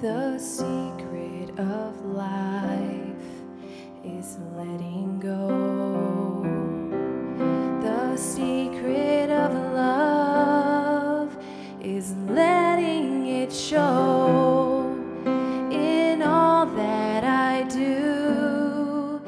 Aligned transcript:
The 0.00 0.38
secret 0.38 1.58
of 1.58 2.04
life 2.04 3.26
is 4.04 4.38
letting 4.54 5.18
go. 5.18 6.44
The 7.82 8.16
secret 8.16 9.28
of 9.28 9.52
love 9.74 11.36
is 11.82 12.14
letting 12.28 13.26
it 13.26 13.52
show 13.52 14.94
in 15.72 16.22
all 16.22 16.66
that 16.66 17.24
I 17.24 17.64
do, 17.64 19.20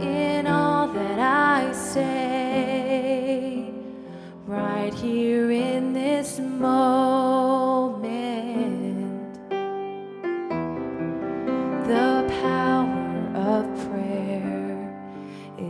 in 0.00 0.46
all 0.46 0.88
that 0.88 1.18
I 1.18 1.70
say, 1.72 3.70
right 4.46 4.94
here 4.94 5.50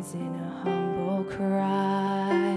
is 0.04 0.14
in 0.14 0.34
a 0.34 0.50
humble 0.62 1.24
cry. 1.24 2.54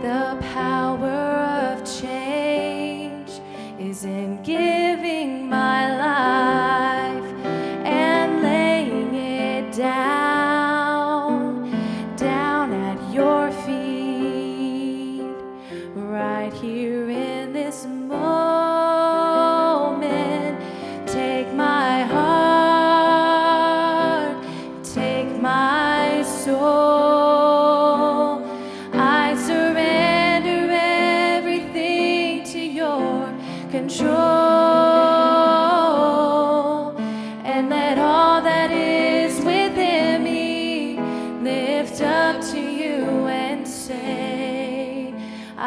The 0.00 0.38
power 0.54 1.74
of 1.74 1.84
change 2.00 3.30
is 3.78 4.04
in 4.04 4.42
giving 4.42 4.85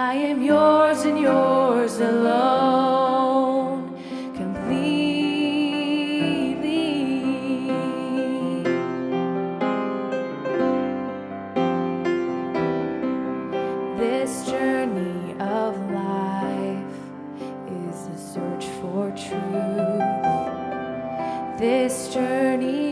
I 0.09 0.15
am 0.15 0.41
yours 0.41 1.05
and 1.05 1.19
yours 1.19 1.99
alone, 1.99 3.93
completely. 4.33 4.95
This 13.99 14.49
journey 14.49 15.35
of 15.39 15.77
life 15.91 16.95
is 17.85 18.07
a 18.07 18.17
search 18.17 18.65
for 18.81 19.11
truth. 19.11 20.01
This 21.59 22.11
journey. 22.11 22.88